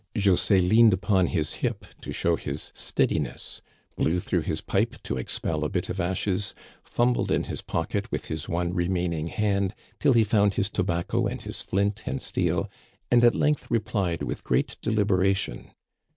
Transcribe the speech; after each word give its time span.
José 0.15 0.67
leaned 0.67 0.93
upon 0.93 1.27
his 1.27 1.51
hip 1.61 1.85
to 2.01 2.11
show 2.11 2.35
his 2.35 2.71
steadiness, 2.73 3.61
Digitized 3.61 3.61
by 3.61 3.61
VjOOQIC 3.61 3.93
CONCLUSION. 3.93 3.93
283 3.93 3.97
blew 3.97 4.19
through 4.19 4.53
hîs 4.53 4.65
pipe 4.65 5.03
to 5.03 5.17
expel 5.17 5.63
a 5.63 5.69
bit 5.69 5.89
of 5.89 5.99
ashes, 5.99 6.55
fumbled 6.83 7.31
in 7.31 7.43
his 7.43 7.61
pocket 7.61 8.11
with 8.11 8.25
his 8.25 8.49
one 8.49 8.73
remaining 8.73 9.27
hand 9.27 9.75
till 9.99 10.13
he 10.13 10.23
found 10.23 10.55
his 10.55 10.71
tobacco 10.71 11.27
and 11.27 11.43
his 11.43 11.61
flint 11.61 12.01
and 12.07 12.19
steel, 12.19 12.67
and 13.11 13.23
at 13.23 13.35
length 13.35 13.69
replied 13.69 14.23
with 14.23 14.43
great 14.43 14.75
deliberation. 14.81 15.69